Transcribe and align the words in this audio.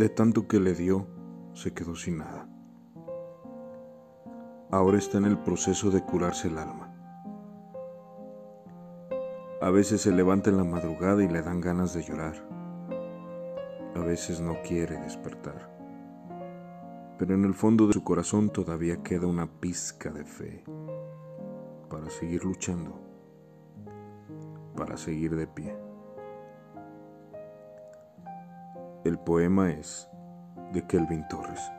De 0.00 0.08
tanto 0.08 0.48
que 0.48 0.58
le 0.58 0.72
dio, 0.72 1.06
se 1.52 1.74
quedó 1.74 1.94
sin 1.94 2.16
nada. 2.16 2.48
Ahora 4.70 4.96
está 4.96 5.18
en 5.18 5.26
el 5.26 5.36
proceso 5.36 5.90
de 5.90 6.02
curarse 6.02 6.48
el 6.48 6.56
alma. 6.56 6.96
A 9.60 9.68
veces 9.68 10.00
se 10.00 10.10
levanta 10.10 10.48
en 10.48 10.56
la 10.56 10.64
madrugada 10.64 11.22
y 11.22 11.28
le 11.28 11.42
dan 11.42 11.60
ganas 11.60 11.92
de 11.92 12.02
llorar. 12.02 12.34
A 13.94 13.98
veces 13.98 14.40
no 14.40 14.62
quiere 14.66 14.98
despertar. 15.00 15.70
Pero 17.18 17.34
en 17.34 17.44
el 17.44 17.52
fondo 17.52 17.86
de 17.86 17.92
su 17.92 18.02
corazón 18.02 18.48
todavía 18.48 19.02
queda 19.02 19.26
una 19.26 19.60
pizca 19.60 20.10
de 20.10 20.24
fe 20.24 20.64
para 21.90 22.08
seguir 22.08 22.42
luchando, 22.42 22.98
para 24.74 24.96
seguir 24.96 25.36
de 25.36 25.46
pie. 25.46 25.89
El 29.02 29.18
poema 29.18 29.70
es 29.70 30.10
de 30.74 30.86
Kelvin 30.86 31.26
Torres. 31.28 31.72